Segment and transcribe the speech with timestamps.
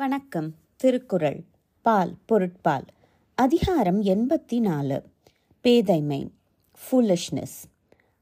[0.00, 0.54] வணக்கம்.
[0.76, 1.44] திருக்குறள்.
[1.82, 2.84] பால் பொருட்பால்.
[3.34, 5.02] அதிகாரம் எண்பத்தி நாலு
[5.64, 6.30] பேதைமை.
[6.74, 7.58] ஃபூலிஷ்னஸ்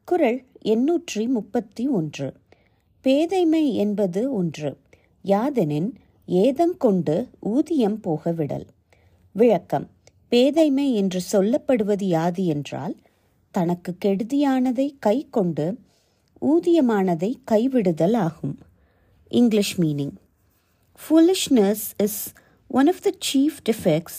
[0.05, 2.35] குறள் எண்ணூற்றி முப்பத்தி ஒன்று
[3.05, 4.79] பேதைமை என்பது ஒன்று.
[5.25, 5.91] யாதெனின்
[6.27, 8.67] ஏதங்கொண்டு ஊதியம் போகவிடல்.
[9.33, 9.91] விளக்கம்.
[10.31, 12.97] பேதைமை என்று சொல்லப்படுவது யாது என்றால்
[13.51, 15.79] தனக்கு கெடுதியானதை கை கொண்டு
[16.41, 18.59] ஊதியமானதை கைவிடுதல் ஆகும்.
[19.29, 20.17] English meaning.
[21.07, 22.15] Foolishness is
[22.71, 24.17] one of the chief defects.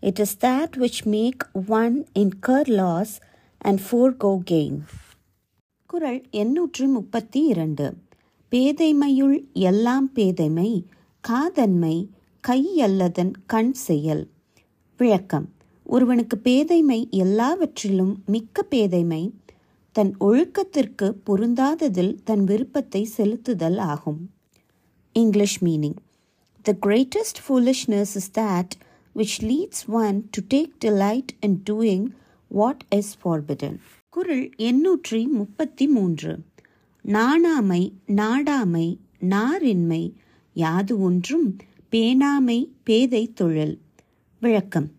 [0.00, 3.06] It is that which make one incur loss
[3.58, 4.78] and forego gain.
[5.86, 7.96] குரல் எண்ணூற்று முப்பத்தி இரண்டு
[8.50, 10.84] பேதைமையுள் எல்லாம் பேதைமை
[11.28, 12.08] காதன்மை
[12.48, 14.30] கையல்லதன் கண் செயல்.
[14.96, 15.52] விளக்கம்.
[15.84, 19.30] ஒருவனுக்கு பேதைமை எல்லாவற்றிலும் மிக்க பேதைமை
[19.92, 24.30] தன் ஒழுக்கத்திற்கு பொருந்தாததில் தன் விருப்பத்தை செலுத்துதல் ஆகும்.
[25.12, 25.96] English meaning.
[26.70, 28.68] The greatest foolishness is that
[29.14, 32.10] which leads one to take delight in doing
[32.54, 33.78] what is forbidden.
[34.08, 36.44] குறள் எண்ணூற்றி முப்பத்தி மூன்று.
[37.04, 40.12] நாணாமை நாடாமை நாரின்மை
[40.52, 41.56] யாது ஒன்றும்
[41.90, 43.80] பேணாமை பேதை தொழில்.
[44.40, 44.90] விளக்கம்.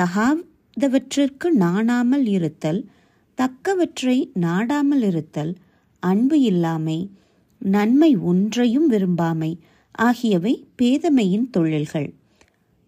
[0.00, 2.88] தகாதவற்றிற்கு நாணாமல் இருத்தல்
[3.36, 5.56] தக்கவற்றை நாடாமல் இருத்தல்
[5.98, 7.10] அன்பு இல்லாமை
[7.58, 9.58] நன்மை ஒன்றையும் விரும்பாமை
[9.94, 12.08] ஆகியவை பேதமையின் தொழில்கள்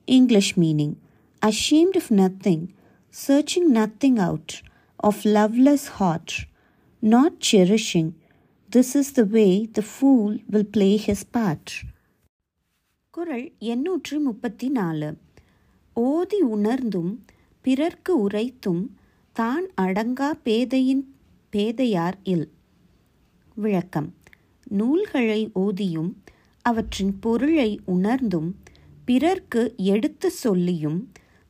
[0.08, 0.96] English meaning
[1.42, 2.60] ashamed of nothing,
[3.14, 4.62] searching nothing out,
[4.98, 6.30] of loveless heart,
[7.02, 8.08] not cherishing.
[8.70, 11.66] This is the way the fool will play his part.
[13.14, 15.08] குறள் எண்ணூற்றி முப்பத்தி நாலு
[15.96, 17.12] ஓதி உணர்ந்தும்
[17.64, 18.82] பிறர்க்கு உரைத்தும்
[19.36, 21.04] தான் அடங்கா பேதையின்
[21.52, 22.46] பேதையார் இல்
[23.56, 24.10] விளக்கம்
[24.70, 26.10] நூல்களை ஓதியும்
[26.65, 28.49] அவற்றின் பொருளை உணர்ந்தும்
[29.05, 30.99] பிறர்க்கு எடுத்து சொல்லியும்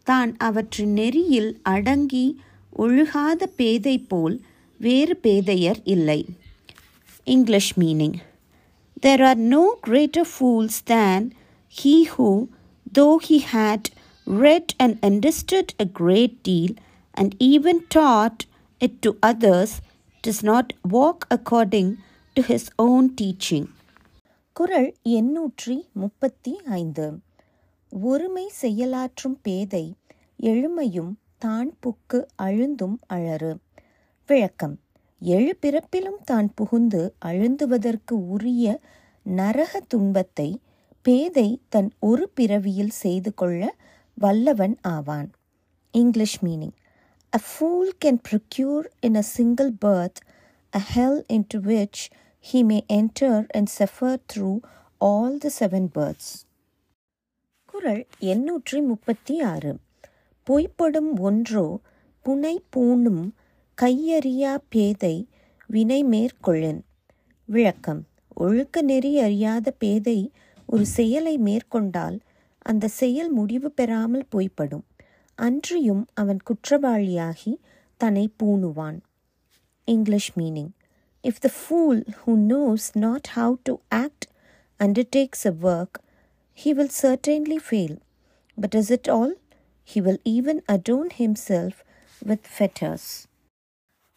[0.08, 2.26] தான் அவற்றின் நெறியில் அடங்கி
[2.78, 4.36] ஒழுகாத பேதை போல்
[4.80, 6.20] வேறு பேதையர் இல்லை
[7.24, 8.18] English meaning
[9.04, 11.34] There are no greater fools than
[11.68, 12.50] he who,
[12.88, 13.90] though he had
[14.28, 16.74] read and understood a great deal
[17.14, 18.46] and even taught
[18.82, 19.82] it to others,
[20.24, 21.98] does not walk according
[22.36, 23.66] to his own teaching.
[24.57, 27.07] குரல் எண்ணூற்றி முப்பத்தி ஐந்து.
[27.93, 29.83] ஒருமை செயலாற்றும் பேதை
[30.43, 33.53] எழுமையும் தான் book அழுந்தும் அழறு
[34.29, 34.77] விளக்கம்.
[35.23, 38.67] எழு பிறப்பிலும் தான் புகுந்து அழுந்துவதற்கு உரிய
[39.27, 40.49] நரக துன்பத்தை
[41.03, 43.63] பேதை தன் ஒரு பிறவியில் செய்து கொள்ள
[44.19, 45.29] வல்லவன் ஆவான்.
[45.95, 46.77] English meaning.
[47.33, 50.21] A fool can procure in a single birth
[50.73, 52.03] a hell in to which
[52.53, 54.59] he may enter and suffer through
[55.01, 56.47] all the seven births.
[57.65, 59.79] குறள் எண்ணூற்றி முப்பத்தி ஆறு
[60.47, 61.81] பொய்ப்படும் ஒன்றோ
[62.25, 63.31] புனை பூணும்
[63.83, 65.29] கையறியா பேதை
[65.67, 66.85] வினை மேற்கொள்ளன்.
[67.45, 68.07] விளக்கம்.
[68.35, 70.33] ஒழுக்க நெறி அறியாத பேதை
[70.67, 72.21] ஒரு செயலை மேற்கொண்டால்
[72.59, 74.85] அந்த செயல் முடிவு பெறாமல் பொய்ப்படும்.
[75.35, 77.59] அன்றியும் அவன் குற்றவாளியாகி
[77.97, 78.99] தன்னை பூணுவான்.
[79.85, 80.73] English meaning.
[81.26, 84.28] If the fool who knows not how to act
[84.80, 86.02] undertakes a work,
[86.58, 87.94] he will certainly fail.
[88.58, 89.34] But is it all?
[89.88, 91.76] He will even adorn himself
[92.22, 93.06] with fetters.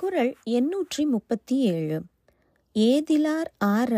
[0.01, 1.99] குறள் எண்ணூற்றி முப்பத்தி ஏழு
[2.77, 3.93] ஏதிலார் ஆற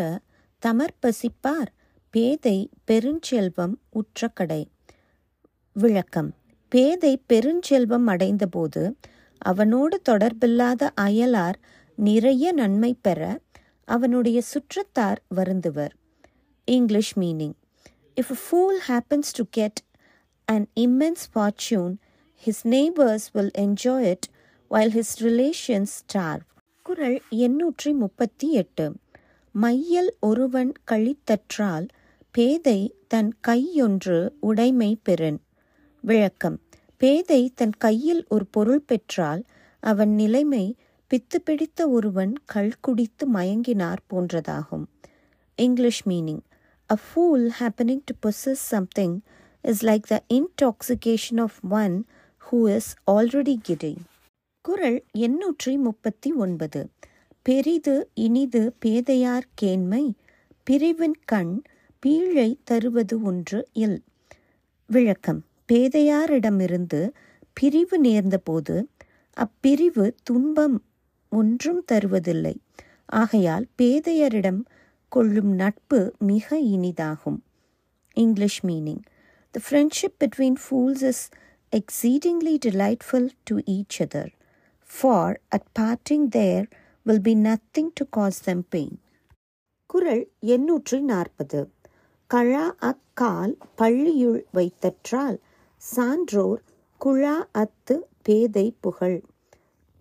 [0.62, 1.70] தமர்பசிப்பார்
[2.14, 2.58] பேதை
[2.90, 4.62] பெருஞ்செல்வம் உற்ற கடை
[5.76, 6.30] விளக்கம்
[6.72, 8.82] பேதை பெருஞ்செல்வம் அடைந்தபோது
[9.42, 11.58] அவனோடு தொடர்பில்லாத அயலார்
[11.95, 13.39] நிறைய நன்மை பெற
[13.85, 15.89] அவனுடைய சுற்றத்தார் வருந்துவர்.
[16.65, 17.53] English meaning
[18.21, 19.79] if a fool happens to get
[20.45, 21.95] an immense fortune
[22.45, 24.27] his neighbours will enjoy it
[24.71, 26.41] while his relations starve
[26.83, 28.95] குரல் எண்ணூற்றி முப்பத்தி எட்டு
[29.51, 31.87] மையல் ஒருவன் கழித்தற்றால்
[32.31, 35.41] பேதை தன் கையொன்று உடைமை பெறன்
[36.01, 36.61] விளக்கம்.
[36.97, 39.43] பேதை தன் கையில் ஒரு பொருள் பெற்றால்
[39.79, 40.75] அவன் நிலைமை
[41.13, 44.85] பித்து பிடித்த ஒருவன் கள் குடித்து மயங்கினார் போன்றதாகும்.
[45.55, 46.43] English meaning
[46.91, 49.21] a fool happening to possess something
[49.61, 52.05] is like the intoxication of one
[52.47, 53.97] who is already கிடை
[54.61, 56.89] குரல் எண்ணூற்றி முப்பத்தி ஒன்பது.
[57.41, 60.13] பெரிது இனிது பேதையார் கேண்மை
[60.63, 61.61] பிரிவின் கண்
[61.99, 63.99] பீழை தருவது ஒன்று இல்.
[64.85, 65.43] விளக்கம்.
[65.71, 67.09] பேதையாரிடமிருந்து
[67.53, 68.87] பிரிவு நேர்ந்தபோது
[69.37, 70.83] அப்பிரிவு துன்பம்
[71.31, 72.55] ஒன்றும் தருவதில்லை
[73.05, 74.61] ஆகையால் பேதையரிடம்
[75.09, 77.39] கொள்ளும் நட்பு மிக இனிதாகும்
[78.17, 79.01] English meaning
[79.53, 81.23] the friendship between fools is
[81.73, 84.31] exceedingly delightful to each other
[84.89, 86.67] for at parting there
[87.05, 88.91] will be nothing to cause them pain.
[89.85, 91.61] குரல் எண்ணூற்றி நாற்பது
[92.29, 95.37] கழா அக்கால் பள்ளியுள் வைத்தற்றால்
[95.81, 96.61] சான்றோர்
[97.01, 99.17] குழா அத்து பேதை புகழ்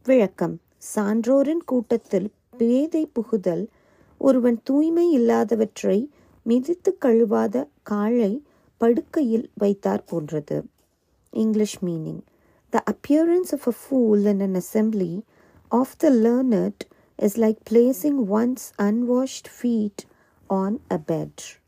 [0.06, 2.28] விளக்கம் சான்றோரின் கூட்டத்தில்
[2.58, 3.64] பேதை புகுதல்
[4.20, 5.98] ஒருவன் தூய்மை இல்லாதவற்றை
[6.46, 8.32] மிதித்து கழுவாத காலை
[8.80, 10.58] படுக்கையில் வைத்தார் போன்றது.
[11.32, 12.20] English meaning
[12.72, 15.12] the appearance of a fool in an assembly
[15.70, 16.84] of the learned
[17.18, 20.02] is like placing one's unwashed feet
[20.50, 21.59] on a bed